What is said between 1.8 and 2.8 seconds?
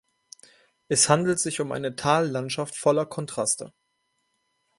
Tallandschaft